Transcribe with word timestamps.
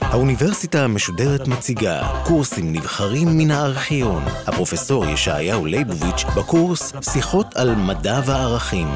האוניברסיטה 0.00 0.84
המשודרת 0.84 1.48
מציגה 1.48 2.22
קורסים 2.26 2.72
נבחרים 2.72 3.28
מן 3.38 3.50
הארכיון. 3.50 4.22
הפרופסור 4.46 5.04
ישעיהו 5.06 5.66
ליבוביץ' 5.66 6.24
בקורס 6.36 6.92
שיחות 7.12 7.46
על 7.56 7.74
מדע 7.74 8.20
וערכים. 8.26 8.88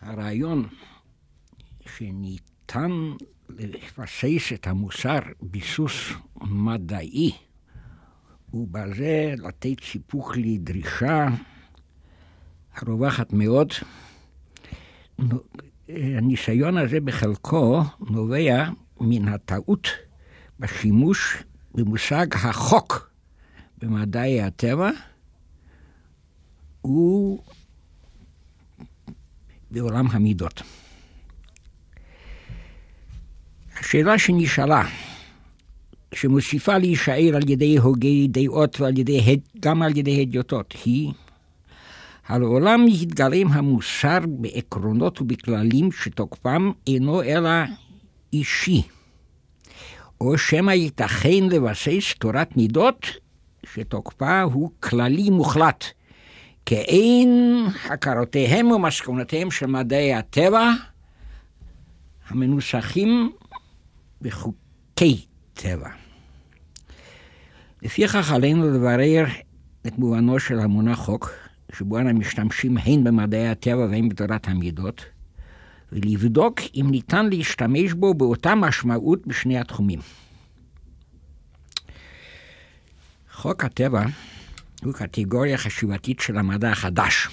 הרעיון 0.00 0.68
שניתן 1.96 2.90
לבסס 3.58 4.52
את 4.54 4.66
המוסר 4.66 5.18
ביסוס 5.40 6.12
מדעי 6.40 7.32
ובזה 8.54 9.34
לתת 9.38 9.84
סיפוק 9.84 10.36
לדרישה 10.36 11.26
הרווחת 12.74 13.32
מאוד. 13.32 13.72
הניסיון 15.88 16.78
הזה 16.78 17.00
בחלקו 17.00 17.82
נובע 18.00 18.68
מן 19.00 19.28
הטעות 19.28 19.88
בשימוש 20.60 21.42
במושג 21.74 22.26
החוק 22.34 23.10
במדעי 23.78 24.42
הטבע 24.42 24.90
ובעולם 29.70 30.06
המידות. 30.10 30.62
השאלה 33.78 34.18
שנשאלה, 34.18 34.88
שמוסיפה 36.14 36.78
להישאר 36.78 37.36
על 37.36 37.50
ידי 37.50 37.78
הוגי 37.78 38.28
דעות 38.28 38.80
ועל 38.80 38.98
ידי, 38.98 39.40
גם 39.60 39.82
על 39.82 39.96
ידי 39.96 40.22
הדיוטות, 40.22 40.74
היא 40.84 41.12
העולם 42.26 42.84
יתגלם 42.88 43.48
המוסר 43.48 44.18
בעקרונות 44.26 45.20
ובכללים 45.20 45.92
שתוקפם 45.92 46.72
אינו 46.86 47.22
אלא 47.22 47.50
אישי, 48.32 48.82
או 50.20 50.38
שמא 50.38 50.70
ייתכן 50.70 51.48
לבסס 51.50 52.14
תורת 52.18 52.56
מידות 52.56 53.06
שתוקפה 53.66 54.42
הוא 54.42 54.70
כללי 54.80 55.30
מוחלט, 55.30 55.84
כאין 56.66 57.64
הכרותיהם 57.90 58.70
ומסקנותיהם 58.70 59.50
של 59.50 59.66
מדעי 59.66 60.14
הטבע 60.14 60.70
המנוסחים 62.28 63.32
בחוקי 64.22 65.24
טבע. 65.54 65.88
לפיכך 67.82 68.32
עלינו 68.32 68.70
לברר 68.70 69.24
את 69.86 69.98
מובנו 69.98 70.38
של 70.38 70.58
המונח 70.58 70.98
חוק, 70.98 71.30
שבו 71.78 71.98
אנו 71.98 72.14
משתמשים 72.14 72.76
הן 72.76 73.04
במדעי 73.04 73.48
הטבע 73.48 73.86
והן 73.90 74.08
בתורת 74.08 74.48
המידות, 74.48 75.04
ולבדוק 75.92 76.60
אם 76.74 76.86
ניתן 76.90 77.28
להשתמש 77.28 77.92
בו 77.92 78.14
באותה 78.14 78.54
משמעות 78.54 79.26
בשני 79.26 79.58
התחומים. 79.58 79.98
חוק 83.32 83.64
הטבע 83.64 84.04
הוא 84.84 84.92
קטגוריה 84.92 85.58
חשיבתית 85.58 86.20
של 86.20 86.38
המדע 86.38 86.70
החדש, 86.70 87.28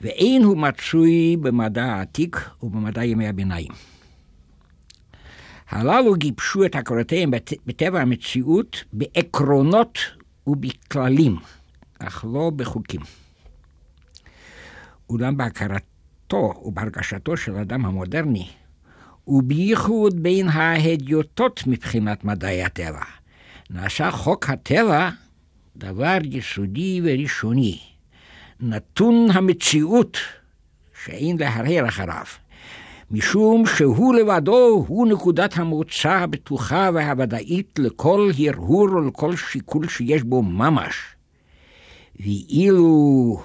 ואין 0.00 0.42
הוא 0.42 0.56
מצוי 0.56 1.36
במדע 1.40 1.84
העתיק 1.84 2.50
ובמדע 2.62 3.04
ימי 3.04 3.28
הביניים. 3.28 3.72
הללו 5.68 6.14
גיבשו 6.14 6.64
את 6.64 6.74
הכרותיהם 6.74 7.30
בטבע 7.66 8.00
המציאות 8.00 8.84
בעקרונות 8.92 9.98
ובכללים, 10.46 11.36
אך 12.00 12.24
לא 12.32 12.50
בחוקים. 12.56 13.00
אולם 15.10 15.36
בהכרתו 15.36 16.62
ובהרגשתו 16.64 17.36
של 17.36 17.56
האדם 17.56 17.86
המודרני, 17.86 18.48
ובייחוד 19.26 20.22
בין 20.22 20.48
ההדיוטות 20.48 21.62
מבחינת 21.66 22.24
מדעי 22.24 22.64
הטבע, 22.64 23.04
נעשה 23.70 24.10
חוק 24.10 24.50
הטבע 24.50 25.10
דבר 25.76 26.18
יסודי 26.24 27.00
וראשוני, 27.04 27.78
נתון 28.60 29.26
המציאות 29.32 30.18
שאין 31.04 31.36
להרהר 31.38 31.88
אחריו. 31.88 32.24
משום 33.10 33.66
שהוא 33.66 34.14
לבדו 34.14 34.84
הוא 34.88 35.06
נקודת 35.06 35.58
המוצא 35.58 36.10
הבטוחה 36.12 36.90
והוודאית 36.94 37.78
לכל 37.78 38.30
הרהור 38.38 38.92
ולכל 38.92 39.36
שיקול 39.36 39.88
שיש 39.88 40.22
בו 40.22 40.42
ממש. 40.42 40.94
ואילו 42.22 43.42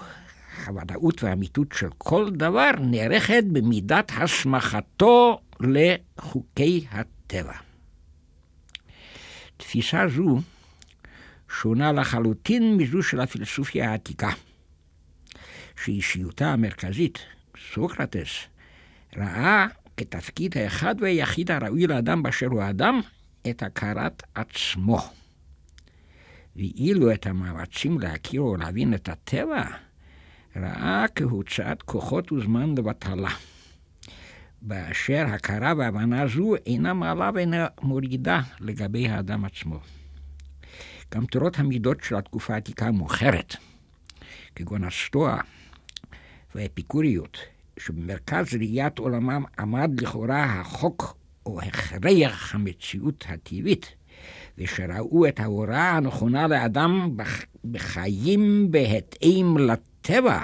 הוודאות 0.67 1.23
והאמיתות 1.23 1.67
של 1.73 1.89
כל 1.97 2.29
דבר 2.29 2.71
נערכת 2.79 3.43
במידת 3.51 4.11
הסמכתו 4.17 5.39
לחוקי 5.59 6.85
הטבע. 6.91 7.53
תפיסה 9.57 10.07
זו 10.07 10.39
שונה 11.61 11.91
לחלוטין 11.91 12.77
מזו 12.77 13.03
של 13.03 13.19
הפילוסופיה 13.19 13.91
העתיקה, 13.91 14.29
שאישיותה 15.83 16.47
המרכזית, 16.47 17.19
סוקרטס, 17.73 18.29
ראה 19.17 19.67
כתפקיד 19.97 20.57
האחד 20.57 20.95
והיחיד 20.99 21.51
הראוי 21.51 21.87
לאדם 21.87 22.23
באשר 22.23 22.47
הוא 22.47 22.63
אדם, 22.69 23.01
את 23.49 23.63
הכרת 23.63 24.23
עצמו. 24.35 25.24
ואילו 26.55 27.13
את 27.13 27.25
המאמצים 27.25 27.99
להכיר 27.99 28.41
או 28.41 28.55
להבין 28.55 28.93
את 28.93 29.09
הטבע, 29.09 29.63
ראה 30.55 31.05
כהוצאת 31.15 31.83
כוחות 31.83 32.31
וזמן 32.31 32.75
לבטלה. 32.77 33.29
באשר 34.61 35.25
הכרה 35.27 35.73
והבנה 35.77 36.27
זו 36.27 36.55
אינה 36.65 36.93
מעלה 36.93 37.31
ואינה 37.33 37.67
מורידה 37.81 38.41
לגבי 38.59 39.07
האדם 39.09 39.45
עצמו. 39.45 39.79
גם 41.13 41.25
תורות 41.25 41.59
המידות 41.59 42.03
של 42.03 42.15
התקופה 42.15 42.53
העתיקה 42.53 42.87
המאוחרת, 42.87 43.55
כגון 44.55 44.83
הסטואה 44.83 45.37
והאפיקוריות, 46.55 47.37
שבמרכז 47.79 48.53
ראיית 48.53 48.99
עולמם 48.99 49.43
עמד 49.59 50.01
לכאורה 50.01 50.43
החוק 50.43 51.17
או 51.45 51.61
הכרח 51.61 52.55
המציאות 52.55 53.25
הטבעית, 53.29 53.95
ושראו 54.57 55.27
את 55.27 55.39
ההוראה 55.39 55.91
הנכונה 55.91 56.47
לאדם 56.47 57.17
בחיים 57.71 58.71
בהתאם 58.71 59.55
לטבע, 59.59 60.41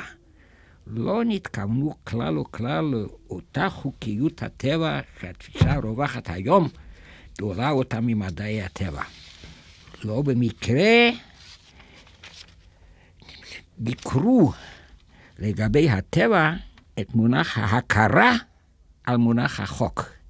לא 0.88 1.22
נתכוונו 1.26 1.94
כלל 2.04 2.38
וכלל 2.38 2.84
לאותה 2.84 3.70
חוקיות 3.70 4.44
הטבע 4.44 5.00
שהתפיסה 5.22 5.74
הרווחת 5.74 6.30
היום 6.30 6.70
גדולה 7.34 7.70
אותה 7.70 8.00
ממדעי 8.02 8.62
הטבע. 8.62 9.04
לא 10.04 10.22
במקרה 10.22 11.10
ביקרו 13.78 14.54
לגבי 15.40 15.90
הטבע 15.90 16.54
את 17.00 17.16
מונח 17.16 17.58
ההכרה 17.58 18.36
על 19.04 19.18
מונח 19.18 19.60
החוק. 19.60 20.21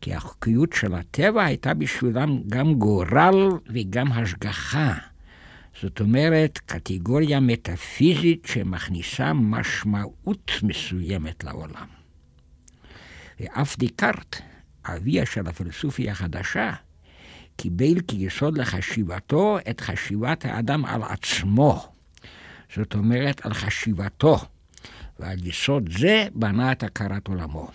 כי 0.00 0.14
החוקיות 0.14 0.72
של 0.72 0.94
הטבע 0.94 1.44
הייתה 1.44 1.74
בשבילם 1.74 2.40
גם 2.48 2.74
גורל 2.74 3.48
וגם 3.66 4.12
השגחה. 4.12 4.94
זאת 5.82 6.00
אומרת, 6.00 6.58
קטגוריה 6.58 7.40
מטאפיזית 7.40 8.46
שמכניסה 8.46 9.32
משמעות 9.32 10.50
מסוימת 10.62 11.44
לעולם. 11.44 11.86
ואף 13.40 13.78
דיקארט, 13.78 14.36
אביה 14.84 15.26
של 15.26 15.46
הפילוסופיה 15.46 16.12
החדשה, 16.12 16.72
קיבל 17.56 18.00
כיסוד 18.08 18.58
לחשיבתו 18.58 19.58
את 19.70 19.80
חשיבת 19.80 20.44
האדם 20.44 20.84
על 20.84 21.02
עצמו. 21.02 21.92
זאת 22.76 22.94
אומרת, 22.94 23.46
על 23.46 23.54
חשיבתו. 23.54 24.38
ועל 25.18 25.46
יסוד 25.46 25.90
זה 25.98 26.28
בנה 26.34 26.72
את 26.72 26.82
הכרת 26.82 27.28
עולמו. 27.28 27.68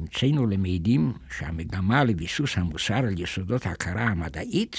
נמצאנו 0.00 0.46
למעידים 0.46 1.12
שהמגמה 1.38 2.04
לביסוס 2.04 2.58
המוסר 2.58 2.94
על 2.94 3.20
יסודות 3.20 3.66
ההכרה 3.66 4.02
המדעית 4.02 4.76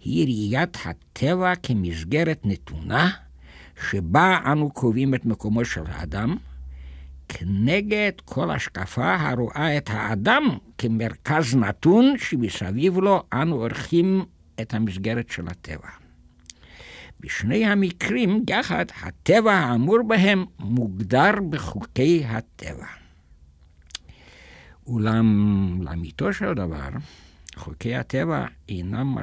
היא 0.00 0.24
ראיית 0.24 0.76
הטבע 0.84 1.52
כמסגרת 1.62 2.40
נתונה, 2.44 3.10
שבה 3.90 4.38
אנו 4.52 4.70
קובעים 4.70 5.14
את 5.14 5.26
מקומו 5.26 5.64
של 5.64 5.82
האדם, 5.86 6.36
כנגד 7.28 8.12
כל 8.24 8.50
השקפה 8.50 9.14
הרואה 9.14 9.76
את 9.76 9.90
האדם 9.92 10.42
כמרכז 10.78 11.54
נתון 11.54 12.14
שמסביב 12.18 12.98
לו 12.98 13.22
אנו 13.32 13.56
עורכים 13.56 14.24
את 14.60 14.74
המסגרת 14.74 15.30
של 15.30 15.48
הטבע. 15.48 15.88
בשני 17.20 17.66
המקרים 17.66 18.44
יחד, 18.50 18.84
הטבע 19.02 19.52
האמור 19.52 20.02
בהם 20.06 20.44
מוגדר 20.58 21.32
בחוקי 21.50 22.24
הטבע. 22.26 23.01
אולם 24.86 25.82
לאמיתו 25.82 26.32
של 26.32 26.54
דבר, 26.54 26.88
חוקי 27.56 27.94
הטבע 27.94 28.46
אינם 28.68 29.16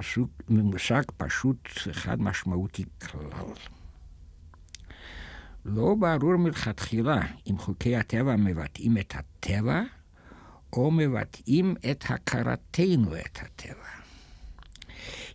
מושג 0.50 1.02
פשוט 1.18 1.70
וחד 1.88 2.22
משמעותי 2.22 2.84
כלל. 3.02 3.54
לא 5.66 5.96
ברור 6.00 6.36
מלכתחילה 6.36 7.22
אם 7.50 7.58
חוקי 7.58 7.96
הטבע 7.96 8.36
מבטאים 8.36 8.98
את 8.98 9.14
הטבע 9.16 9.82
או 10.74 10.92
מבטאים 10.92 11.76
את 11.92 12.04
הכרתנו 12.10 13.16
את 13.16 13.40
הטבע. 13.42 13.90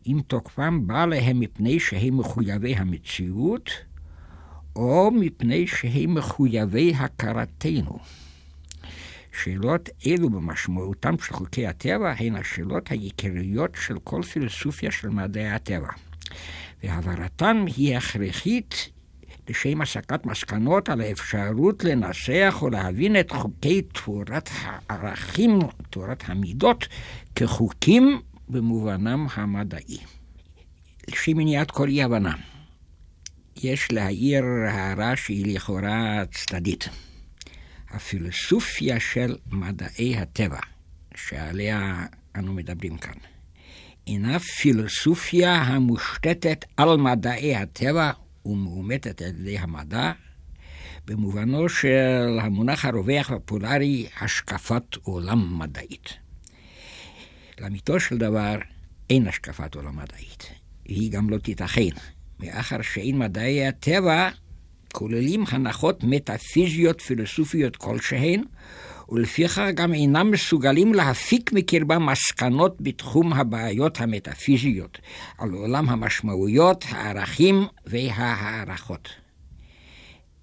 אם 0.07 0.21
תוקפם 0.27 0.87
בא 0.87 1.07
להם 1.07 1.41
מפני 1.41 1.81
שהם 1.81 2.17
מחויבי 2.17 2.75
המציאות, 2.75 3.71
או 4.77 5.11
מפני 5.11 5.67
שהם 5.67 6.15
מחויבי 6.15 6.95
הכרתנו. 6.95 7.99
שאלות 9.43 9.89
אלו 10.07 10.31
במשמעותם 10.31 11.15
של 11.19 11.35
חוקי 11.35 11.67
הטבע 11.67 12.15
הן 12.19 12.37
השאלות 12.37 12.91
העיקריות 12.91 13.71
של 13.87 13.99
כל 14.05 14.23
פילוסופיה 14.23 14.91
של 14.91 15.09
מדעי 15.09 15.51
הטבע. 15.51 15.89
והעברתן 16.83 17.65
היא 17.77 17.97
הכרחית 17.97 18.91
לשם 19.49 19.81
הסקת 19.81 20.27
מסקנות 20.27 20.89
על 20.89 21.01
האפשרות 21.01 21.85
לנסח 21.85 22.59
או 22.63 22.71
להבין 22.71 23.21
את 23.21 23.31
חוקי 23.31 23.83
תורת 23.83 24.51
הערכים, 24.63 25.59
תורת 25.91 26.23
המידות, 26.27 26.89
כחוקים 27.35 28.21
במובנם 28.49 29.27
המדעי. 29.35 29.99
לשם 31.09 31.37
מניעת 31.37 31.71
כל 31.71 31.89
אי 31.89 32.03
הבנה, 32.03 32.35
יש 33.57 33.93
להעיר 33.93 34.45
הערה 34.69 35.17
שהיא 35.17 35.57
לכאורה 35.57 36.23
צדדית. 36.33 36.89
הפילוסופיה 37.95 39.01
של 39.01 39.37
מדעי 39.51 40.17
הטבע, 40.17 40.61
שעליה 41.15 42.07
אנו 42.37 42.53
מדברים 42.53 42.99
כאן, 42.99 43.15
אינה 44.07 44.39
פילוסופיה 44.39 45.55
המושתתת 45.55 46.65
על 46.77 46.97
מדעי 46.97 47.57
הטבע 47.57 48.11
ומאומתת 48.47 49.23
על 49.23 49.29
ידי 49.29 49.59
המדע, 49.59 50.13
במובנו 51.07 51.69
של 51.69 52.39
המונח 52.43 52.85
הרווח 52.85 53.31
והפולרי, 53.31 54.07
השקפת 54.21 54.97
עולם 55.03 55.59
מדעית. 55.59 56.15
לאמיתו 57.61 58.01
של 58.01 58.19
דבר, 58.19 58.59
אין 59.11 59.29
השקפת 59.29 59.75
עולם 59.75 59.97
מדעית, 59.97 60.51
והיא 60.87 61.13
גם 61.13 61.31
לא 61.31 61.39
תיתכן, 61.39 61.89
מאחר 62.41 62.83
שאין 62.83 63.19
מדעי 63.19 63.67
הטבע 63.67 64.31
כוללים 64.95 65.45
הנחות 65.49 66.05
מטאפיזיות 66.05 67.01
פילוסופיות 67.01 67.77
כלשהן, 67.77 68.43
ולפיכך 69.09 69.59
גם 69.75 69.95
אינם 69.95 70.31
מסוגלים 70.31 70.95
להפיק 70.95 71.53
מקרבם 71.53 72.07
מסקנות 72.07 72.77
בתחום 72.81 73.33
הבעיות 73.33 74.01
המטאפיזיות, 74.01 74.99
על 75.39 75.51
עולם 75.51 75.89
המשמעויות, 75.89 76.85
הערכים 76.89 77.67
וההערכות. 77.87 79.09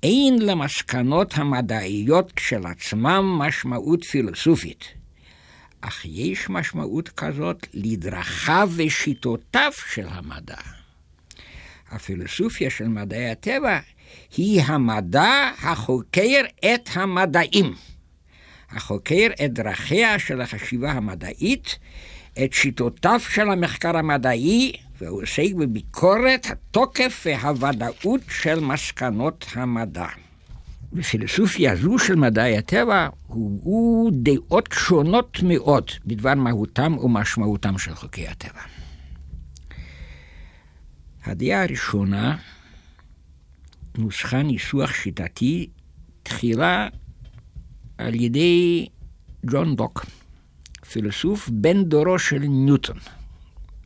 אין 0.03 0.41
למסקנות 0.41 1.33
המדעיות 1.37 2.31
כשלעצמם 2.31 3.39
משמעות 3.39 4.03
פילוסופית, 4.03 4.85
אך 5.81 6.05
יש 6.05 6.49
משמעות 6.49 7.09
כזאת 7.09 7.67
לדרכיו 7.73 8.69
ושיטותיו 8.75 9.71
של 9.93 10.07
המדע. 10.09 10.61
הפילוסופיה 11.91 12.69
של 12.69 12.87
מדעי 12.87 13.29
הטבע 13.31 13.79
היא 14.37 14.61
המדע 14.61 15.51
החוקר 15.61 16.41
את 16.59 16.89
המדעים. 16.93 17.73
החוקר 18.71 19.27
את 19.45 19.53
דרכיה 19.53 20.19
של 20.19 20.41
החשיבה 20.41 20.91
המדעית, 20.91 21.77
את 22.43 22.53
שיטותיו 22.53 23.19
של 23.19 23.49
המחקר 23.49 23.97
המדעי, 23.97 24.73
ועוסק 25.01 25.53
בביקורת 25.57 26.47
התוקף 26.49 27.23
והוודאות 27.25 28.21
של 28.29 28.59
מסקנות 28.59 29.45
המדע. 29.53 30.07
בפילוסופיה 30.93 31.75
זו 31.75 31.99
של 31.99 32.15
מדעי 32.15 32.57
הטבע 32.57 33.07
הובאו 33.27 34.09
דעות 34.13 34.69
שונות 34.73 35.43
מאוד 35.43 35.91
בדבר 36.05 36.33
מהותם 36.33 36.97
ומשמעותם 36.97 37.77
של 37.77 37.95
חוקי 37.95 38.27
הטבע. 38.27 38.61
הדעה 41.25 41.63
הראשונה 41.63 42.37
נוסחה 43.97 44.43
ניסוח 44.43 44.93
שיטתי 44.93 45.69
תחילה 46.23 46.87
על 47.97 48.15
ידי 48.15 48.87
ג'ון 49.45 49.75
דוק, 49.75 50.05
פילוסוף 50.91 51.49
בן 51.49 51.83
דורו 51.83 52.19
של 52.19 52.39
ניוטון, 52.39 52.97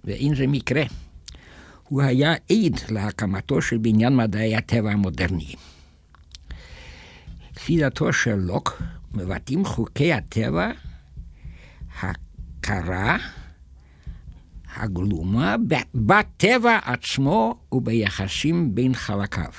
ואין 0.04 0.36
זה 0.36 0.48
מקרה. 0.48 0.84
הוא 1.84 2.02
היה 2.02 2.34
עד 2.34 2.80
להקמתו 2.90 3.62
של 3.62 3.78
בניין 3.78 4.16
מדעי 4.16 4.56
הטבע 4.56 4.92
המודרניים. 4.92 5.57
לפי 7.56 7.78
דעתו 7.80 8.13
של 8.13 8.36
לוק, 8.36 8.81
מבטאים 9.13 9.66
חוקי 9.66 10.13
הטבע 10.13 10.72
הכרה, 12.01 13.18
הגלומה, 14.75 15.56
בטבע 15.96 16.80
עצמו 16.84 17.60
וביחסים 17.72 18.75
בין 18.75 18.94
חלקיו. 18.94 19.51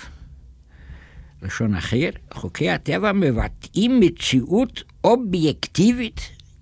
לשון 1.46 1.74
אחר, 1.74 2.10
חוקי 2.34 2.70
הטבע 2.70 3.12
מבטאים 3.12 4.00
מציאות 4.00 4.82
אובייקטיבית, 5.04 6.20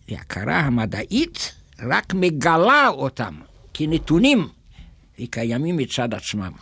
והכרה 0.08 0.60
המדעית 0.60 1.54
רק 1.82 2.14
מגלה 2.14 2.88
אותם 2.88 3.34
כנתונים 3.74 4.48
וקיימים 5.20 5.76
מצד 5.76 6.14
עצמם. 6.14 6.52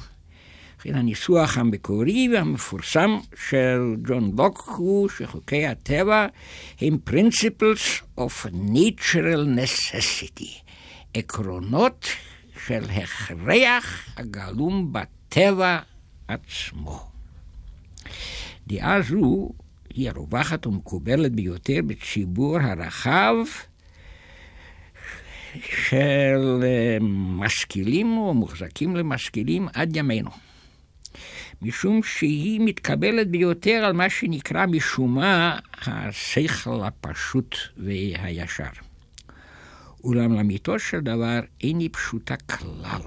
לכן 0.81 0.95
הניסוח 0.95 1.59
המקורי 1.59 2.29
והמפורסם 2.33 3.19
של 3.49 3.95
ג'ון 4.09 4.33
לוק 4.39 4.73
הוא 4.77 5.09
שחוקי 5.09 5.67
הטבע 5.67 6.27
הם 6.81 6.99
principles 7.11 8.03
of 8.21 8.47
natural 8.47 9.47
necessity, 9.59 10.63
עקרונות 11.15 12.07
של 12.67 12.85
הכרח 12.91 14.09
הגלום 14.17 14.93
בטבע 14.93 15.79
עצמו. 16.29 17.12
דעה 18.67 19.03
זו 19.03 19.50
היא 19.94 20.11
הרווחת 20.11 20.67
ומקובלת 20.67 21.32
ביותר 21.32 21.79
בציבור 21.87 22.59
הרחב 22.59 23.35
של 25.55 26.61
אה, 26.62 26.97
משכילים 27.38 28.17
או 28.17 28.35
מוחזקים 28.35 28.97
למשכילים 28.97 29.69
עד 29.75 29.97
ימינו. 29.97 30.31
משום 31.62 32.03
שהיא 32.03 32.61
מתקבלת 32.61 33.31
ביותר 33.31 33.84
על 33.84 33.93
מה 33.93 34.10
שנקרא 34.10 34.67
משום 34.67 35.15
מה 35.15 35.58
השכל 35.87 36.84
הפשוט 36.84 37.56
והישר. 37.77 38.70
אולם 40.05 40.32
לאמיתו 40.32 40.79
של 40.79 41.01
דבר 41.01 41.41
אין 41.60 41.79
היא 41.79 41.89
פשוטה 41.93 42.37
כלל. 42.37 43.01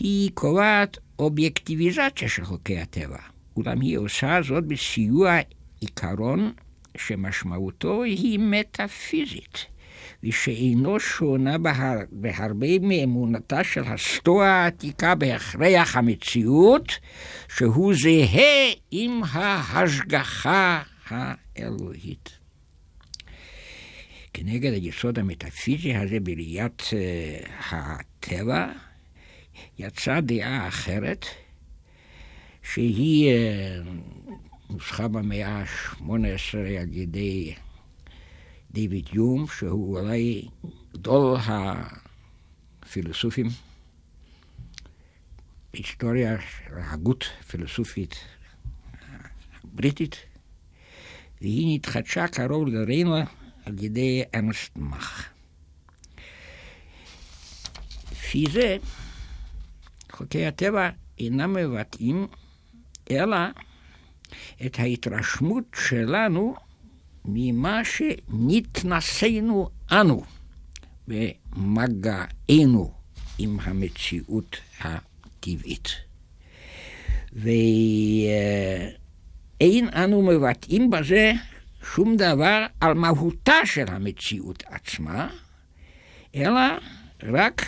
היא 0.00 0.30
קובעת 0.34 0.98
אובייקטיביזציה 1.18 2.28
של 2.28 2.44
חוקי 2.44 2.78
הטבע. 2.78 3.18
אולם 3.56 3.80
היא 3.80 3.98
עושה 3.98 4.40
זאת 4.42 4.64
בסיוע 4.64 5.38
עיקרון 5.80 6.52
שמשמעותו 6.96 8.02
היא 8.02 8.38
מטאפיזית, 8.38 9.66
ושאינו 10.24 11.00
שונה 11.00 11.58
בהר, 11.58 11.98
בהרבה 12.12 12.78
מאמונתה 12.80 13.64
של 13.64 13.82
הסטואה 13.84 14.48
העתיקה 14.48 15.14
בהכרח 15.14 15.96
המציאות, 15.96 16.92
שהוא 17.56 17.94
זהה 17.94 18.72
עם 18.90 19.20
ההשגחה 19.32 20.82
האלוהית. 21.08 22.30
כנגד 24.32 24.72
היסוד 24.72 25.18
המטאפיזי 25.18 25.94
הזה 25.94 26.20
בראיית 26.20 26.82
uh, 26.82 26.94
הטבע, 27.70 28.72
יצאה 29.78 30.20
דעה 30.20 30.68
אחרת, 30.68 31.26
שהיא 32.62 33.30
אה, 33.30 33.80
נוסחה 34.70 35.08
במאה 35.08 35.48
ה-18 35.48 36.58
על 36.80 36.92
ידי 36.92 37.54
דיוויד 38.70 39.08
יום, 39.12 39.46
שהוא 39.58 39.98
אולי 39.98 40.48
גדול 40.92 41.36
הפילוסופים, 42.82 43.46
היסטוריה 45.72 46.36
של 46.40 46.74
ההגות 46.74 47.24
הפילוסופית 47.40 48.14
הבריטית, 49.64 50.16
והיא 51.40 51.76
נתחדשה 51.76 52.28
קרוב 52.28 52.68
לריינה 52.68 53.24
על 53.66 53.84
ידי 53.84 54.22
ארנסט 54.34 54.76
מאך. 54.76 55.28
לפי 58.12 58.44
זה, 58.52 58.76
חוקי 60.14 60.46
הטבע 60.46 60.90
אינם 61.18 61.52
מבטאים 61.52 62.26
אלא 63.10 63.36
את 64.66 64.78
ההתרשמות 64.78 65.64
שלנו 65.88 66.54
ממה 67.24 67.80
שנתנסינו 67.84 69.68
אנו 69.92 70.24
במגענו 71.08 72.92
עם 73.38 73.58
המציאות 73.62 74.56
הטבעית. 74.80 75.88
ואין 77.32 77.48
אנו 79.88 80.22
מבטאים 80.22 80.90
בזה 80.90 81.32
שום 81.94 82.16
דבר 82.16 82.66
על 82.80 82.94
מהותה 82.94 83.54
של 83.64 83.84
המציאות 83.88 84.62
עצמה, 84.66 85.28
אלא 86.34 86.60
רק 87.22 87.62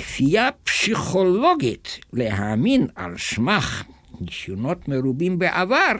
כפייה 0.00 0.48
פסיכולוגית 0.64 1.98
להאמין 2.12 2.86
על 2.94 3.18
סמך 3.18 3.84
ניסיונות 4.20 4.88
מרובים 4.88 5.38
בעבר, 5.38 5.92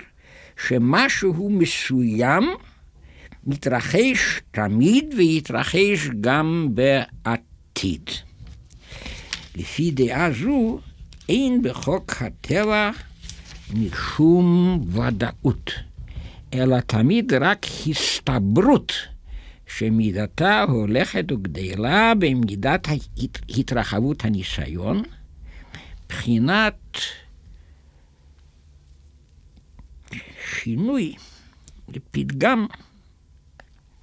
שמשהו 0.66 1.50
מסוים 1.50 2.45
מתרחש 3.47 4.40
תמיד 4.50 5.14
ויתרחש 5.16 6.09
גם 6.21 6.69
בעתיד. 6.71 8.11
לפי 9.57 9.90
דעה 9.90 10.33
זו, 10.33 10.78
אין 11.28 11.62
בחוק 11.62 12.12
הטבע 12.21 12.90
משום 13.75 14.80
ודאות, 14.88 15.71
אלא 16.54 16.80
תמיד 16.80 17.33
רק 17.33 17.66
הסתברות 17.90 18.92
שמידתה 19.76 20.62
הולכת 20.62 21.32
וגדלה 21.32 22.12
במידת 22.18 22.88
התרחבות 23.48 24.24
הניסיון, 24.24 25.02
בחינת 26.08 26.98
שינוי 30.54 31.14
לפתגם 31.88 32.66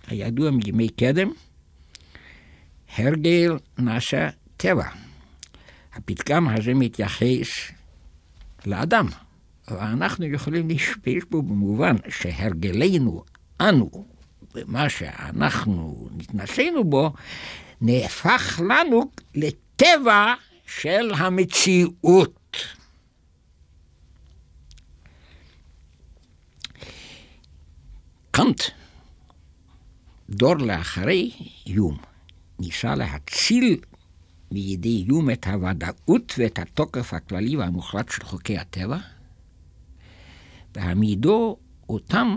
הידוע 0.08 0.52
מימי 0.52 0.90
קדם, 0.90 1.32
הרגל 2.98 3.58
נעשה 3.78 4.30
טבע. 4.58 4.88
הפתגם 5.94 6.48
הזה 6.48 6.74
מתייחס 6.74 7.48
לאדם, 8.66 9.08
ואנחנו 9.68 10.26
יכולים 10.26 10.68
להשתמש 10.68 11.24
בו 11.30 11.42
במובן 11.42 11.96
שהרגלנו, 12.10 13.24
אנו, 13.62 14.17
ומה 14.58 14.90
שאנחנו 14.90 16.10
נתנסינו 16.18 16.84
בו, 16.84 17.14
נהפך 17.82 18.62
לנו 18.70 19.12
לטבע 19.36 20.34
של 20.68 21.12
המציאות. 21.18 22.58
קאנט, 28.32 28.62
דור 30.30 30.56
לאחרי 30.56 31.32
איום, 31.68 31.98
ניסה 32.60 32.96
להציל 32.96 33.78
מידי 34.52 35.04
איום 35.08 35.30
את 35.30 35.48
הוודאות 35.48 36.34
ואת 36.38 36.60
התוקף 36.60 37.14
הכללי 37.14 37.56
והמוחלט 37.56 38.12
של 38.12 38.24
חוקי 38.24 38.58
הטבע, 38.58 38.98
והעמידו 40.76 41.58
אותם 41.90 42.36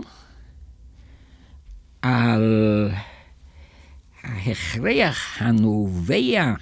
על 2.01 2.89
ההכרח 4.23 5.37
הנובע 5.39 6.53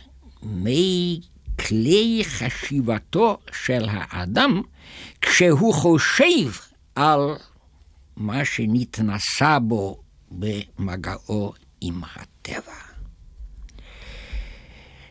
מכלי 0.44 2.22
חשיבתו 2.24 3.38
של 3.52 3.86
האדם 3.90 4.62
כשהוא 5.22 5.74
חושב 5.74 6.52
על 6.96 7.20
מה 8.18 8.46
שנתנסה 8.46 9.60
בו 9.60 10.02
במגעו 10.32 11.54
עם 11.82 12.02
הטבע. 12.04 12.74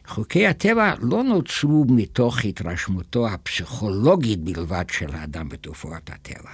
חוקי 0.07 0.47
הטבע 0.47 0.95
לא 1.01 1.23
נוצרו 1.23 1.85
מתוך 1.89 2.45
התרשמותו 2.45 3.29
הפסיכולוגית 3.29 4.41
בלבד 4.41 4.85
של 4.91 5.15
האדם 5.15 5.49
בתופעות 5.49 6.11
הטבע, 6.11 6.51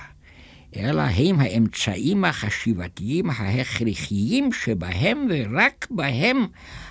אלא 0.77 1.03
הם 1.03 1.41
האמצעים 1.41 2.25
החשיבתיים 2.25 3.31
ההכרחיים 3.31 4.53
שבהם 4.53 5.27
ורק 5.31 5.87
בהם 5.91 6.47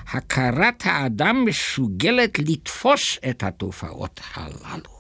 הכרת 0.08 0.84
האדם 0.86 1.46
מסוגלת 1.46 2.40
לתפוס 2.40 3.18
את 3.30 3.44
התופעות 3.44 4.22
הללו. 4.34 4.94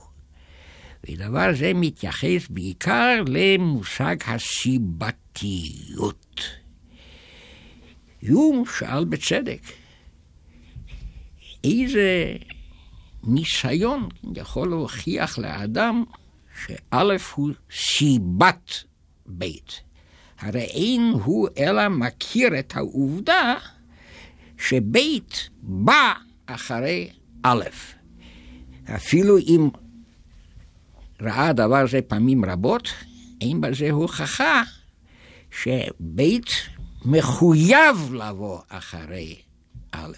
ודבר 1.09 1.55
זה 1.55 1.71
מתייחס 1.75 2.47
בעיקר 2.49 3.23
למושג 3.27 4.15
הסיבתיות. 4.27 6.41
יום 8.21 8.63
שאל 8.77 9.05
בצדק, 9.05 9.61
איזה 11.63 12.35
ניסיון 13.23 14.09
יכול 14.35 14.69
להוכיח 14.69 15.39
לאדם 15.39 16.03
שא' 16.61 17.17
הוא 17.35 17.51
סיבת 17.71 18.83
בית. 19.25 19.81
הרי 20.39 20.61
אין 20.61 21.13
הוא 21.23 21.47
אלא 21.57 21.89
מכיר 21.89 22.59
את 22.59 22.75
העובדה 22.75 23.55
שבית 24.57 25.49
בא 25.61 26.13
אחרי 26.45 27.09
א'. 27.43 27.63
אפילו 28.95 29.37
אם 29.37 29.69
ראה 31.21 31.53
דבר 31.53 31.87
זה 31.87 32.01
פעמים 32.01 32.45
רבות, 32.45 32.89
אין 33.41 33.61
בזה 33.61 33.91
הוכחה 33.91 34.63
שבית 35.51 36.47
מחויב 37.05 38.13
לבוא 38.13 38.59
אחרי 38.69 39.35
א'. 39.91 40.13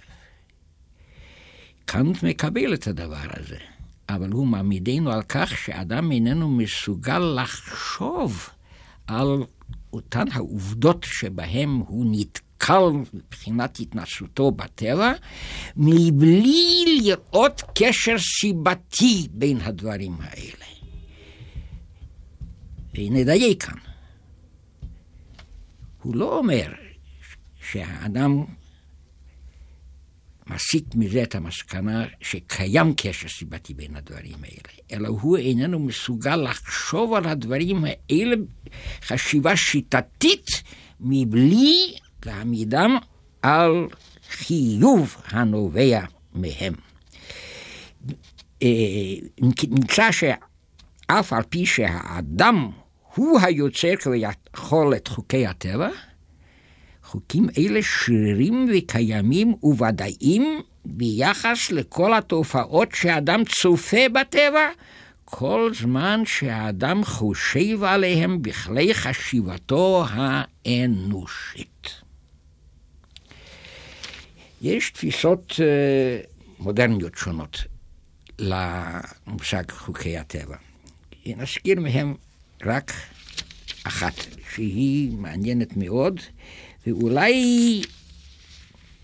קאנט 1.85 2.23
מקבל 2.23 2.73
את 2.73 2.87
הדבר 2.87 3.27
הזה, 3.29 3.57
אבל 4.09 4.31
הוא 4.31 4.47
מעמידנו 4.47 5.11
על 5.11 5.21
כך 5.21 5.57
שאדם 5.57 6.11
איננו 6.11 6.49
מסוגל 6.49 7.19
לחשוב 7.19 8.49
על 9.07 9.43
אותן 9.93 10.25
העובדות 10.31 11.05
שבהן 11.09 11.69
הוא 11.69 12.05
נתקל 12.09 12.83
מבחינת 13.13 13.79
התנסותו 13.79 14.51
בטבע, 14.51 15.13
מבלי 15.77 16.85
לראות 17.01 17.61
קשר 17.75 18.15
סיבתי 18.39 19.27
בין 19.31 19.61
הדברים 19.61 20.15
האלה. 20.19 20.65
ונדייק 22.95 23.63
כאן. 23.63 23.77
הוא 26.01 26.15
לא 26.15 26.37
אומר 26.37 26.73
שהאדם 27.61 28.43
מסיק 30.47 30.85
מזה 30.95 31.23
את 31.23 31.35
המסקנה 31.35 32.05
שקיים 32.21 32.93
קשר 32.97 33.27
סיבתי 33.27 33.73
בין 33.73 33.95
הדברים 33.95 34.37
האלה, 34.43 34.81
אלא 34.91 35.07
הוא 35.07 35.37
איננו 35.37 35.79
מסוגל 35.79 36.35
לחשוב 36.35 37.13
על 37.13 37.25
הדברים 37.25 37.85
האלה 37.85 38.35
חשיבה 39.01 39.55
שיטתית 39.55 40.47
מבלי 40.99 41.95
להעמידם 42.25 42.97
על 43.41 43.87
חיוב 44.29 45.15
הנובע 45.27 46.01
מהם. 46.33 46.73
אה, 48.63 49.15
נמצא 49.41 50.09
שאף 50.11 51.33
על 51.33 51.43
פי 51.49 51.65
שהאדם 51.65 52.69
הוא 53.15 53.39
היוצר 53.41 53.95
כביכול 53.95 54.95
את 54.95 55.07
חוקי 55.07 55.47
הטבע, 55.47 55.89
חוקים 57.05 57.47
אלה 57.57 57.79
שרירים 57.83 58.69
וקיימים 58.73 59.55
וודאיים 59.63 60.61
ביחס 60.85 61.71
לכל 61.71 62.13
התופעות 62.13 62.89
שאדם 62.95 63.43
צופה 63.61 64.09
בטבע, 64.13 64.69
כל 65.25 65.71
זמן 65.79 66.21
שהאדם 66.25 67.03
חושב 67.03 67.83
עליהם 67.83 68.41
בכלי 68.41 68.93
חשיבתו 68.93 70.05
האנושית. 70.09 71.89
יש 74.61 74.89
תפיסות 74.89 75.51
uh, 75.51 75.59
מודרניות 76.59 77.17
שונות 77.17 77.63
למושג 78.39 79.71
חוקי 79.71 80.17
הטבע. 80.17 80.55
נזכיר 81.25 81.79
מהם 81.79 82.13
רק 82.65 82.91
אחת, 83.83 84.13
שהיא 84.53 85.11
מעניינת 85.17 85.77
מאוד, 85.77 86.19
ואולי 86.85 87.81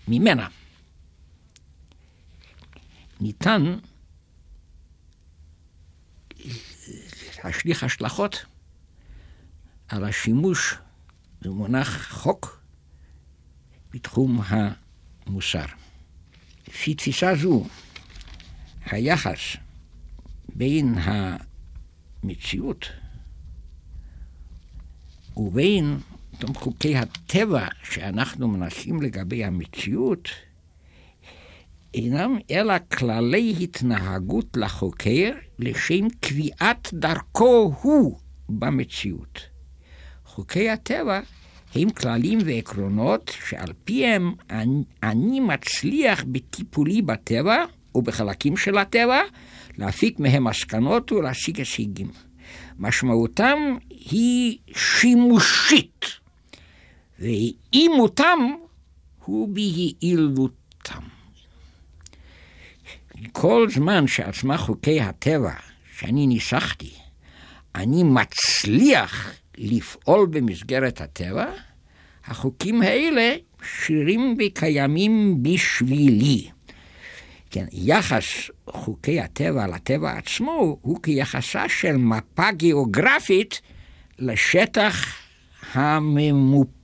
ממנה 0.08 0.48
ניתן 3.20 3.78
להשליך 7.44 7.84
השלכות 7.84 8.44
על 9.88 10.04
השימוש 10.04 10.74
במונח 11.42 12.08
חוק 12.10 12.60
בתחום 13.90 14.40
המוסר. 14.46 15.66
לפי 16.68 16.94
תפיסה 16.94 17.34
זו, 17.36 17.66
היחס 18.86 19.38
בין 20.48 20.94
המציאות 22.22 22.86
ובין 25.36 26.00
אותם 26.42 26.54
חוקי 26.54 26.96
הטבע 26.96 27.66
שאנחנו 27.82 28.48
מנסים 28.48 29.02
לגבי 29.02 29.44
המציאות, 29.44 30.28
אינם 31.94 32.38
אלא 32.50 32.74
כללי 32.92 33.54
התנהגות 33.60 34.56
לחוקר 34.56 35.30
לשם 35.58 36.08
קביעת 36.20 36.88
דרכו 36.92 37.74
הוא 37.82 38.18
במציאות. 38.48 39.40
חוקי 40.24 40.70
הטבע 40.70 41.20
הם 41.74 41.90
כללים 41.90 42.38
ועקרונות 42.44 43.32
שעל 43.48 43.72
פיהם 43.84 44.32
אני, 44.50 44.82
אני 45.02 45.40
מצליח 45.40 46.24
בטיפולי 46.26 47.02
בטבע 47.02 47.64
ובחלקים 47.94 48.56
של 48.56 48.78
הטבע 48.78 49.20
להפיק 49.78 50.20
מהם 50.20 50.44
מסקנות 50.44 51.12
ולהשיג 51.12 51.58
הישגים. 51.58 52.10
משמעותם 52.78 53.58
היא 53.90 54.58
שימושית, 54.76 55.91
ואימותם 57.22 58.38
הוא 59.24 59.48
ביעילותם. 59.48 61.02
כל 63.32 63.66
זמן 63.70 64.06
שעל 64.06 64.32
סמך 64.32 64.60
חוקי 64.60 65.00
הטבע 65.00 65.52
שאני 65.98 66.26
ניסחתי, 66.26 66.90
אני 67.74 68.02
מצליח 68.02 69.34
לפעול 69.58 70.26
במסגרת 70.30 71.00
הטבע, 71.00 71.46
החוקים 72.24 72.82
האלה 72.82 73.34
שירים 73.64 74.36
וקיימים 74.38 75.42
בשבילי. 75.42 76.50
כן, 77.50 77.64
יחס 77.72 78.24
חוקי 78.66 79.20
הטבע 79.20 79.66
לטבע 79.66 80.12
עצמו 80.18 80.78
הוא 80.80 81.02
כיחסה 81.02 81.68
של 81.68 81.96
מפה 81.96 82.52
גיאוגרפית 82.52 83.60
לשטח 84.18 85.16
הממופה. 85.72 86.81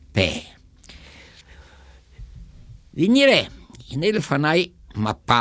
ונראה, 2.94 3.42
הנה 3.90 4.10
לפניי 4.10 4.68
מפה, 4.96 5.40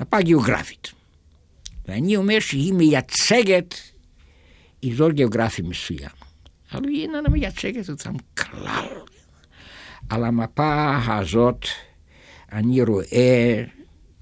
מפה 0.00 0.20
גיאוגרפית. 0.20 0.92
ואני 1.88 2.16
אומר 2.16 2.40
שהיא 2.40 2.72
מייצגת 2.72 3.74
אזור 4.90 5.10
גיאוגרפי 5.10 5.62
מסוים. 5.62 6.10
אבל 6.72 6.88
היא 6.88 7.02
איננה 7.02 7.28
מייצגת 7.28 7.90
אותם 7.90 8.14
כלל. 8.38 8.88
על 10.08 10.24
המפה 10.24 10.96
הזאת 11.06 11.66
אני 12.52 12.82
רואה 12.82 13.64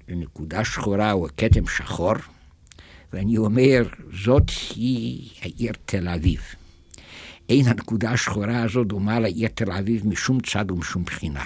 נקודה 0.07 0.65
שחורה 0.65 1.11
או 1.11 1.27
כתם 1.37 1.67
שחור, 1.67 2.13
ואני 3.13 3.37
אומר, 3.37 3.83
זאת 4.25 4.51
היא 4.75 5.29
העיר 5.41 5.73
תל 5.85 6.07
אביב. 6.07 6.41
אין 7.49 7.67
הנקודה 7.67 8.11
השחורה 8.11 8.63
הזאת 8.63 8.87
דומה 8.87 9.19
לעיר 9.19 9.49
תל 9.53 9.71
אביב 9.71 10.07
משום 10.07 10.39
צד 10.39 10.71
ומשום 10.71 11.03
בחינה. 11.03 11.43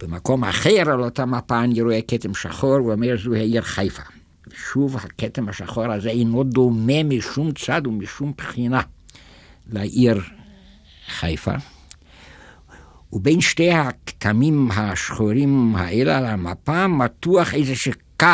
במקום 0.00 0.44
אחר 0.44 0.90
על 0.90 1.00
אותה 1.00 1.26
מפה 1.26 1.64
אני 1.64 1.82
רואה 1.82 2.00
כתם 2.08 2.34
שחור, 2.34 2.84
ואומר 2.84 3.16
זו 3.24 3.34
העיר 3.34 3.62
חיפה. 3.62 4.02
שוב, 4.54 4.96
הכתם 4.96 5.48
השחור 5.48 5.92
הזה 5.92 6.08
אינו 6.08 6.44
דומה 6.44 7.02
משום 7.02 7.52
צד 7.52 7.86
ומשום 7.86 8.32
בחינה 8.36 8.80
לעיר 9.72 10.20
חיפה. 11.08 11.54
ובין 13.12 13.40
שתי 13.40 13.72
הכתמים 13.72 14.70
השחורים 14.70 15.76
האלה 15.76 16.18
על 16.18 16.26
המפה 16.26 16.86
מתוח 16.86 17.54
איזשהו 17.54 17.92
קו. 18.20 18.26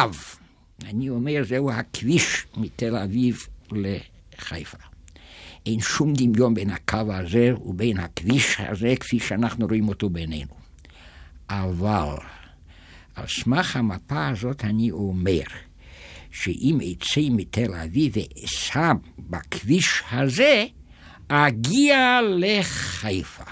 אני 0.85 1.11
אומר, 1.11 1.43
זהו 1.49 1.71
הכביש 1.71 2.47
מתל 2.57 2.97
אביב 2.97 3.47
לחיפה. 3.73 4.94
אין 5.67 5.81
שום 5.81 6.13
דמיון 6.17 6.55
בין 6.55 6.71
הקו 6.71 7.13
הזה 7.13 7.53
ובין 7.65 7.99
הכביש 7.99 8.57
הזה 8.61 8.95
כפי 9.01 9.19
שאנחנו 9.21 9.67
רואים 9.67 9.89
אותו 9.89 10.11
בעינינו. 10.11 10.55
אבל 11.49 12.17
על 13.15 13.27
סמך 13.29 13.77
המפה 13.77 14.29
הזאת 14.29 14.65
אני 14.65 14.91
אומר 14.91 15.43
שאם 16.31 16.79
אצא 16.93 17.21
מתל 17.31 17.75
אביב 17.75 18.13
ואסע 18.17 18.93
בכביש 19.19 20.03
הזה, 20.11 20.67
אגיע 21.29 22.21
לחיפה. 22.39 23.45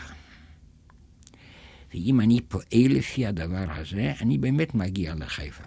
ואם 1.95 2.21
אני 2.21 2.41
פועל 2.41 2.65
לפי 2.73 3.27
הדבר 3.27 3.65
הזה, 3.69 4.13
אני 4.21 4.39
באמת 4.39 4.75
מגיע 4.75 5.15
לחיפה. 5.15 5.65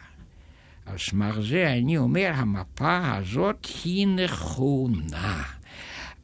על 0.86 0.98
סמך 0.98 1.36
זה 1.40 1.74
אני 1.74 1.98
אומר, 1.98 2.32
המפה 2.36 3.16
הזאת 3.16 3.68
היא 3.84 4.08
נכונה. 4.08 5.44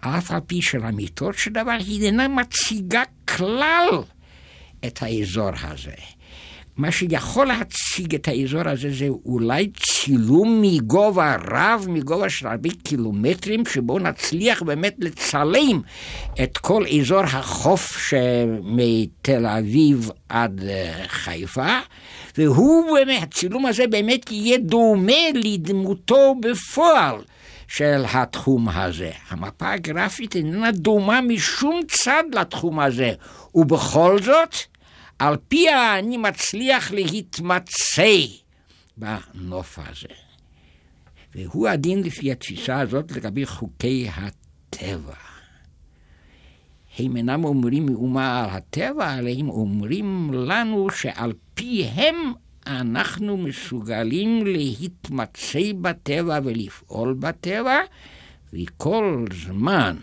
אף 0.02 0.32
על 0.32 0.40
פי 0.48 0.62
שלאמיתות 0.62 1.38
של 1.38 1.52
דבר 1.52 1.78
היא 1.80 2.06
אינה 2.06 2.28
מציגה 2.28 3.04
כלל 3.28 3.88
את 4.86 5.02
האזור 5.02 5.52
הזה. 5.62 5.92
מה 6.78 6.92
שיכול 6.92 7.48
להציג 7.48 8.16
את 8.16 8.28
האזור 8.28 8.62
הזה 8.66 8.90
זה 8.92 9.08
אולי 9.26 9.68
צילום 9.68 10.62
מגובה 10.62 11.36
רב, 11.52 11.86
מגובה 11.90 12.30
של 12.30 12.48
הרבה 12.48 12.70
קילומטרים, 12.84 13.66
שבו 13.66 14.00
נצליח 14.00 14.62
באמת 14.62 14.96
לצלם 15.00 15.82
את 16.44 16.58
כל 16.58 16.84
אזור 17.00 17.24
החוף 17.24 18.10
שמתל 18.10 19.46
אביב 19.46 20.10
עד 20.30 20.62
אה, 20.64 20.94
חיפה, 21.08 21.80
והוא 22.38 22.98
באמת, 22.98 23.24
הצילום 23.24 23.66
הזה 23.66 23.88
באמת 23.88 24.32
יהיה 24.32 24.58
דומה 24.58 25.22
לדמותו 25.34 26.36
בפועל. 26.42 27.16
של 27.74 28.04
התחום 28.14 28.70
הזה. 28.70 29.12
המפה 29.30 29.72
הגרפית 29.72 30.36
איננה 30.36 30.72
דומה 30.72 31.22
משום 31.22 31.82
צד 31.88 32.24
לתחום 32.34 32.80
הזה, 32.80 33.14
ובכל 33.56 34.22
זאת, 34.22 34.56
על 35.20 35.38
פיה 35.48 36.00
אני 36.00 36.18
מצליח 36.18 36.92
להתמצא 36.92 38.18
בנוף 38.98 39.80
הזה. 39.80 40.16
והוא 41.36 41.68
הדין 41.68 42.04
לפי 42.04 42.32
התפיסה 42.32 42.80
הזאת 42.80 43.12
לגבי 43.12 43.46
חוקי 43.46 44.08
הטבע. 44.16 45.16
הם 47.00 47.18
אינם 47.18 47.44
אומרים 47.44 47.86
מאומה 47.86 48.44
על 48.44 48.50
הטבע, 48.50 49.20
אלא 49.20 49.30
הם 49.40 49.50
אומרים 49.50 50.34
לנו 50.34 50.90
שעל 50.90 51.34
פיהם 51.54 52.34
אנחנו 52.68 53.38
מסוגלים 53.38 54.46
להתמצא 54.46 55.60
בטבע 55.82 56.40
ולפעול 56.44 57.14
בטבע, 57.14 57.80
וכל 58.54 59.26
זמן 59.46 59.98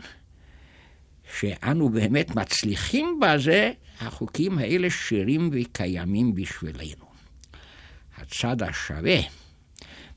שאנו 1.39 1.89
באמת 1.89 2.37
מצליחים 2.37 3.21
בזה, 3.21 3.73
החוקים 4.01 4.59
האלה 4.59 4.91
שירים 4.91 5.51
וקיימים 5.53 6.35
בשבילנו. 6.35 7.09
הצד 8.17 8.63
השווה 8.63 9.19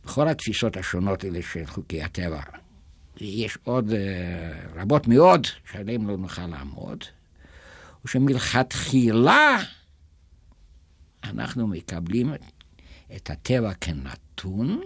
בכל 0.06 0.28
התפיסות 0.28 0.78
השונות 0.78 1.24
האלה 1.24 1.40
של 1.54 1.66
חוקי 1.66 2.04
הטבע, 2.04 2.42
ויש 3.22 3.58
עוד 3.64 3.90
uh, 3.90 3.94
רבות 4.80 5.08
מאוד 5.08 5.48
שעליהן 5.72 6.06
לא 6.06 6.18
נוכל 6.18 6.48
לעמוד, 6.48 7.04
הוא 8.02 8.10
שמלכתחילה 8.10 9.58
אנחנו 11.24 11.68
מקבלים 11.68 12.34
את 13.16 13.30
הטבע 13.30 13.74
כנתון 13.74 14.82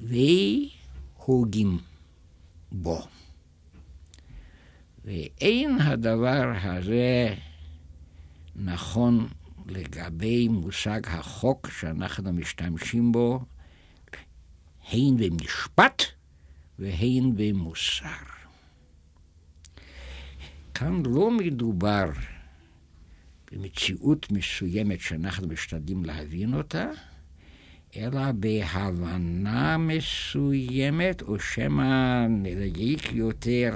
והוגים 0.00 1.78
בו. 2.72 3.06
ואין 5.04 5.80
הדבר 5.80 6.52
הזה 6.62 7.34
נכון 8.56 9.28
לגבי 9.66 10.48
מושג 10.48 11.00
החוק 11.06 11.70
שאנחנו 11.70 12.32
משתמשים 12.32 13.12
בו, 13.12 13.40
הן 14.92 15.16
במשפט 15.16 16.02
והן 16.78 17.32
במוסר. 17.36 18.06
כאן 20.74 21.02
לא 21.06 21.30
מדובר 21.30 22.04
במציאות 23.52 24.30
מסוימת 24.30 25.00
שאנחנו 25.00 25.48
משתדלים 25.48 26.04
להבין 26.04 26.54
אותה, 26.54 26.90
אלא 27.96 28.32
בהבנה 28.32 29.78
מסוימת, 29.78 31.22
או 31.22 31.38
שמא 31.38 32.26
נדייק 32.28 33.12
יותר, 33.12 33.72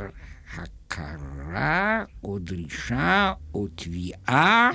הכרה 0.54 2.04
או 2.24 2.38
דרישה 2.38 3.32
או 3.54 3.66
תביעה, 3.74 4.70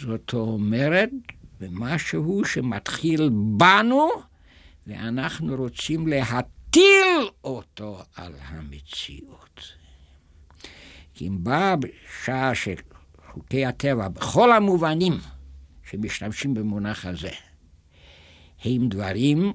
זאת 0.00 0.32
אומרת, 0.34 1.10
במשהו 1.60 2.44
שמתחיל 2.44 3.30
בנו, 3.56 4.08
ואנחנו 4.86 5.54
רוצים 5.56 6.06
להטיל 6.06 7.28
אותו 7.44 8.02
על 8.16 8.32
המציאות. 8.40 9.60
כי 11.14 11.28
אם 11.28 11.44
באה 11.44 11.76
בשעה 11.76 12.54
שחוקי 13.32 13.66
הטבע, 13.66 14.08
בכל 14.08 14.52
המובנים 14.52 15.12
שמשתמשים 15.90 16.54
במונח 16.54 17.06
הזה, 17.06 17.30
הם 18.64 18.88
דברים 18.88 19.52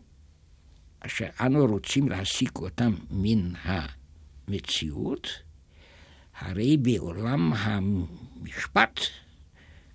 אשר 0.99 1.25
אנו 1.41 1.65
רוצים 1.65 2.09
להסיק 2.09 2.57
אותם 2.57 2.93
מן 3.11 3.51
המציאות, 3.63 5.27
הרי 6.39 6.77
בעולם 6.77 7.53
המשפט, 7.53 8.99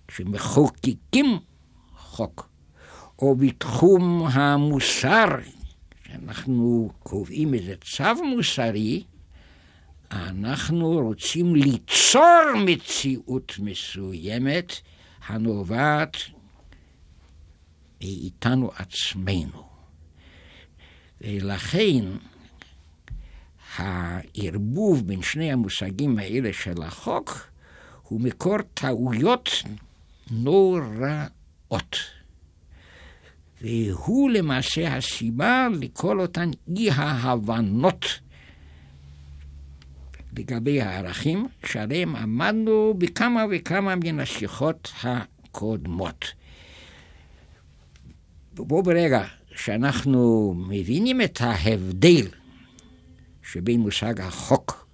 כשמחוקקים 0.08 1.38
חוק, 1.96 2.48
או 3.18 3.36
בתחום 3.36 4.26
המוסר, 4.32 5.28
כשאנחנו 6.04 6.92
קובעים 6.98 7.54
איזה 7.54 7.74
צו 7.84 8.24
מוסרי, 8.24 9.04
אנחנו 10.12 10.90
רוצים 10.92 11.54
ליצור 11.54 12.52
מציאות 12.66 13.52
מסוימת 13.58 14.72
הנובעת 15.26 16.16
מאיתנו 18.00 18.70
עצמנו. 18.76 19.68
ולכן 21.20 22.04
הערבוב 23.76 25.06
בין 25.06 25.22
שני 25.22 25.52
המושגים 25.52 26.18
האלה 26.18 26.52
של 26.52 26.82
החוק 26.82 27.48
הוא 28.02 28.20
מקור 28.20 28.58
טעויות 28.74 29.50
נוראות. 30.30 31.96
והוא 33.60 34.30
למעשה 34.30 34.96
הסיבה 34.96 35.68
לכל 35.80 36.20
אותן 36.20 36.50
אי-ההבנות 36.76 38.20
לגבי 40.38 40.80
הערכים 40.80 41.48
שעליהם 41.66 42.16
עמדנו 42.16 42.94
בכמה 42.98 43.44
וכמה 43.50 43.96
מן 43.96 44.20
השיחות 44.20 44.92
הקודמות. 45.02 46.24
בו 48.54 48.82
ברגע 48.82 49.24
שאנחנו 49.54 50.54
מבינים 50.68 51.20
את 51.20 51.40
ההבדל 51.40 52.26
שבין 53.42 53.80
מושג 53.80 54.20
החוק 54.20 54.88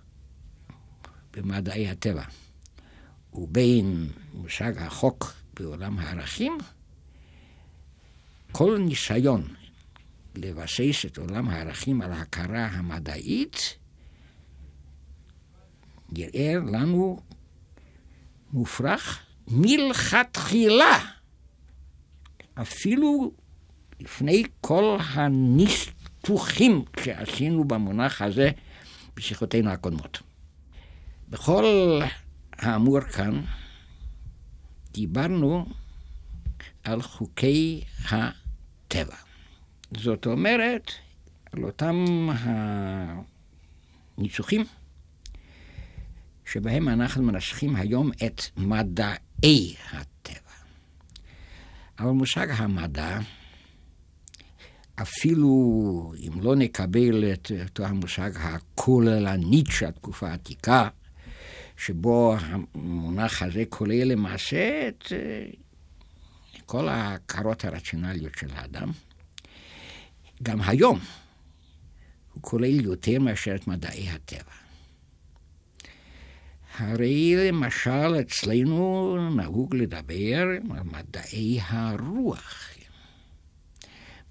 במדעי 1.36 1.88
הטבע 1.88 2.22
ובין 3.32 4.08
מושג 4.34 4.78
החוק 4.78 5.32
בעולם 5.54 5.98
הערכים, 5.98 6.58
כל 8.52 8.78
ניסיון 8.78 9.48
לבסס 10.34 11.04
את 11.06 11.18
עולם 11.18 11.48
הערכים 11.48 12.02
על 12.02 12.12
ההכרה 12.12 12.66
המדעית 12.66 13.77
נראה 16.08 16.54
לנו 16.54 17.20
מופרך 18.52 19.26
מלכתחילה, 19.48 20.98
אפילו 22.54 23.32
לפני 24.00 24.42
כל 24.60 24.96
הניסוחים 25.14 26.84
שעשינו 27.04 27.64
במונח 27.64 28.22
הזה 28.22 28.50
בשיחותינו 29.16 29.70
הקודמות. 29.70 30.22
בכל 31.28 31.64
האמור 32.52 33.00
כאן, 33.00 33.40
דיברנו 34.92 35.66
על 36.84 37.02
חוקי 37.02 37.84
הטבע. 38.10 39.16
זאת 39.96 40.26
אומרת, 40.26 40.92
על 41.52 41.64
אותם 41.64 42.28
הניסוחים 44.18 44.64
שבהם 46.52 46.88
אנחנו 46.88 47.22
מנסחים 47.22 47.76
היום 47.76 48.10
את 48.26 48.42
מדעי 48.56 49.76
הטבע. 49.90 50.38
אבל 51.98 52.10
מושג 52.10 52.46
המדע, 52.50 53.18
אפילו 55.02 55.48
אם 56.26 56.40
לא 56.40 56.56
נקבל 56.56 57.32
את 57.32 57.52
אותו 57.64 57.84
המושג 57.84 58.30
הכוללנית 58.36 59.66
של 59.70 59.86
התקופה 59.86 60.28
העתיקה, 60.28 60.88
שבו 61.76 62.36
המונח 62.40 63.42
הזה 63.42 63.64
כולל 63.68 64.04
למעשה 64.04 64.88
את 64.88 65.12
אה, 65.12 65.50
כל 66.66 66.88
ההכרות 66.88 67.64
הרציונליות 67.64 68.34
של 68.34 68.48
האדם, 68.54 68.90
גם 70.42 70.60
היום 70.60 70.98
הוא 72.32 72.42
כולל 72.42 72.84
יותר 72.84 73.20
מאשר 73.20 73.54
את 73.54 73.66
מדעי 73.66 74.10
הטבע. 74.10 74.67
הרי 76.78 77.48
למשל 77.48 78.20
אצלנו 78.20 79.16
נהוג 79.36 79.74
לדבר 79.74 80.40
על 80.70 80.82
מדעי 80.84 81.60
הרוח. 81.62 82.68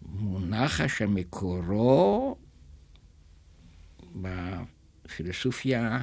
מונח 0.01 0.81
אשר 0.81 1.07
מקורו 1.07 2.38
בפילוסופיה 4.15 5.99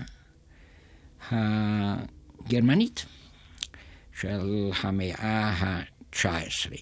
הגרמנית 1.31 3.07
של 4.21 4.71
המאה 4.83 5.51
ה-19, 5.51 6.27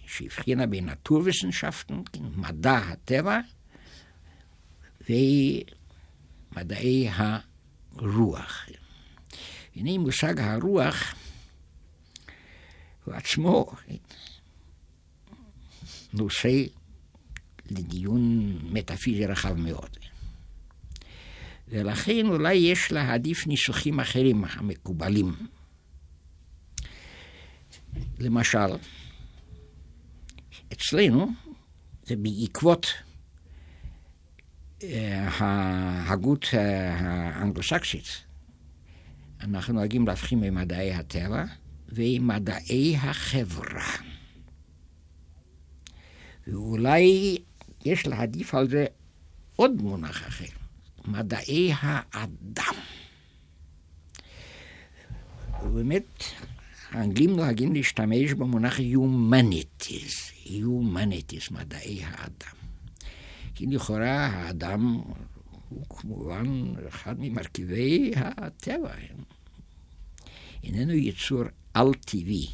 שהבחינה 0.07 0.66
בין 0.66 0.88
נטורוויסנשפטן, 0.88 2.03
מדע 2.37 2.77
הטבע, 2.77 3.40
ומדעי 6.55 7.09
הרוח. 7.12 8.66
הנה 9.76 9.98
מושג 9.98 10.40
הרוח 10.40 11.14
הוא 13.04 13.14
עצמו 13.14 13.66
נושא 16.12 16.64
לדיון 17.70 18.58
מטאפיזי 18.62 19.26
רחב 19.26 19.54
מאוד. 19.54 19.96
ולכן 21.68 22.26
אולי 22.26 22.54
יש 22.54 22.92
להעדיף 22.92 23.46
ניסוחים 23.46 24.00
אחרים 24.00 24.44
המקובלים. 24.44 25.32
למשל, 28.18 28.76
אצלנו 30.72 31.26
זה 32.04 32.14
בעקבות 32.16 32.87
אה, 34.82 35.28
ההגות 35.28 36.46
אה, 36.54 36.94
האנגלוסקסית, 36.98 38.24
אנחנו 39.42 39.74
נוהגים 39.74 40.07
להבחין 40.07 40.40
במדעי 40.40 40.92
הטבע 40.92 41.44
ומדעי 41.88 42.96
החברה. 42.96 43.92
ואולי 46.46 47.38
יש 47.85 48.07
להעדיף 48.07 48.55
על 48.55 48.68
זה 48.68 48.87
עוד 49.57 49.83
מונח 49.83 50.28
אחר, 50.28 50.44
מדעי 51.05 51.72
האדם. 51.76 52.74
ובאמת, 55.62 56.24
האנגלים 56.90 57.37
נוהגים 57.37 57.72
להשתמש 57.72 58.33
במונח 58.33 58.78
humanities, 58.78 60.46
humanities, 60.46 61.50
מדעי 61.50 62.05
האדם. 62.05 62.57
כי 63.55 63.66
לכאורה 63.66 64.26
האדם 64.26 65.00
הוא 65.68 65.85
כמובן 65.88 66.74
אחד 66.88 67.14
ממרכיבי 67.18 68.12
הטבע. 68.16 68.94
איננו 70.62 70.92
יצור 70.92 71.42
על-טבעי. 71.75 72.48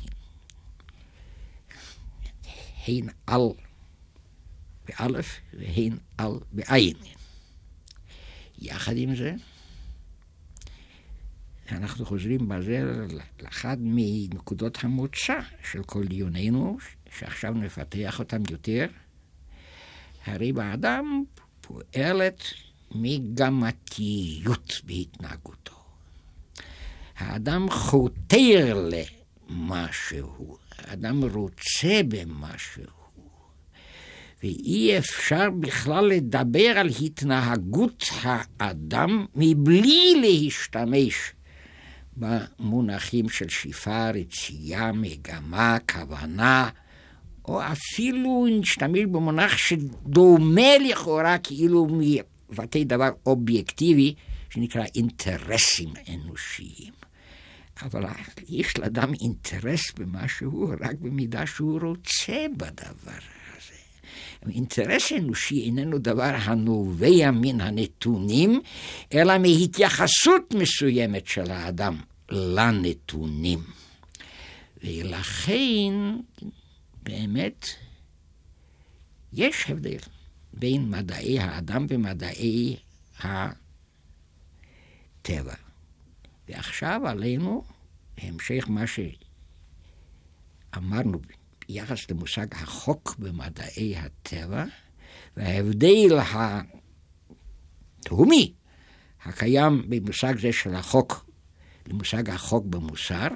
הן 2.87 3.09
על 3.27 3.40
באלף 4.88 5.40
והן 5.53 5.97
על 6.18 6.33
בעין. 6.53 6.97
יחד 8.59 8.97
עם 8.97 9.14
זה, 9.14 9.35
אנחנו 11.71 12.07
חוזרים 12.07 12.49
בזה 12.49 13.07
לאחד 13.42 13.77
מנקודות 13.81 14.85
המוצא 14.85 15.40
של 15.71 15.83
כל 15.83 16.07
דיוננו, 16.07 16.79
שעכשיו 17.18 17.55
נפתח 17.55 18.18
אותם 18.18 18.42
יותר. 18.51 18.87
הרי 20.27 20.53
באדם 20.53 21.25
פועלת 21.61 22.42
מגמתיות 22.94 24.81
בהתנהגותו. 24.85 25.78
האדם 27.18 27.70
חותר 27.70 28.88
למשהו, 28.90 30.57
האדם 30.78 31.24
רוצה 31.24 32.00
במשהו, 32.09 32.98
ואי 34.42 34.98
אפשר 34.98 35.50
בכלל 35.61 36.04
לדבר 36.04 36.68
על 36.76 36.88
התנהגות 37.02 38.04
האדם 38.61 39.26
מבלי 39.35 40.14
להשתמש 40.20 41.14
במונחים 42.16 43.28
של 43.28 43.48
שאיפה, 43.48 44.11
רצייה, 44.11 44.92
מגמה, 44.92 45.76
כוונה, 45.92 46.68
או 47.44 47.61
אפילו 47.62 48.46
נשתמש 48.50 49.00
במונח 49.00 49.57
שדומה 49.57 50.78
לכאורה 50.90 51.38
כאילו 51.38 51.87
מבטא 51.90 52.83
דבר 52.83 53.09
אובייקטיבי, 53.26 54.14
שנקרא 54.50 54.85
אינטרסים 54.94 55.88
אנושיים. 56.09 56.98
אבל 57.83 58.05
יש 58.49 58.79
לאדם 58.79 59.12
אינטרס 59.21 59.93
במשהו 59.97 60.73
רק 60.81 60.95
במידה 61.01 61.47
שהוא 61.47 61.81
רוצה 61.83 62.47
בדבר 62.57 63.19
הזה. 63.57 63.75
אינטרס 64.51 65.12
אנושי 65.12 65.64
איננו 65.64 65.99
דבר 65.99 66.35
הנובע 66.43 67.31
מן 67.31 67.61
הנתונים, 67.61 68.61
אלא 69.14 69.38
מהתייחסות 69.38 70.55
מסוימת 70.55 71.27
של 71.27 71.51
האדם 71.51 72.01
לנתונים. 72.31 73.59
ולכן, 74.85 75.93
באמת, 77.03 77.67
יש 79.33 79.64
הבדל 79.69 79.99
בין 80.53 80.91
מדעי 80.91 81.41
האדם 81.41 81.87
ומדעי 81.88 82.77
הטבע. 83.21 83.55
ועכשיו 86.49 87.01
עלינו, 87.07 87.65
המשך 88.19 88.65
מה 88.69 88.85
שאמרנו 90.75 91.19
ביחס 91.69 92.11
למושג 92.11 92.47
החוק 92.55 93.17
במדעי 93.19 93.97
הטבע, 93.97 94.65
וההבדל 95.37 96.19
התהומי 98.05 98.53
הקיים 99.25 99.83
במושג 99.89 100.39
זה 100.39 100.53
של 100.53 100.75
החוק 100.75 101.27
למושג 101.87 102.31
החוק 102.31 102.67
במוסר, 102.67 103.29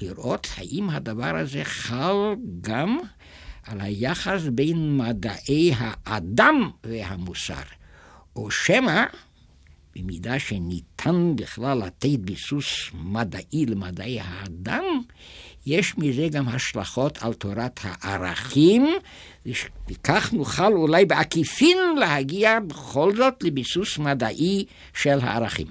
לראות 0.00 0.46
האם 0.56 0.90
הדבר 0.90 1.36
הזה 1.36 1.64
חל 1.64 2.16
גם 2.60 2.98
על 3.62 3.80
היחס 3.80 4.42
בין 4.52 4.96
מדעי 4.96 5.72
האדם 5.76 6.70
והמוסר, 6.84 7.62
או 8.36 8.50
שמא 8.50 9.04
במידה 9.96 10.38
שניתן 10.38 11.32
בכלל 11.36 11.78
לתת 11.78 12.18
ביסוס 12.18 12.90
מדעי 12.94 13.66
למדעי 13.66 14.20
האדם, 14.20 14.84
יש 15.66 15.98
מזה 15.98 16.28
גם 16.30 16.48
השלכות 16.48 17.18
על 17.22 17.32
תורת 17.32 17.80
הערכים, 17.82 18.86
וכך 19.90 20.32
נוכל 20.32 20.72
אולי 20.72 21.04
בעקיפין 21.04 21.78
להגיע 21.98 22.60
בכל 22.60 23.16
זאת 23.16 23.42
לביסוס 23.42 23.98
מדעי 23.98 24.64
של 24.94 25.18
הערכים. 25.22 25.66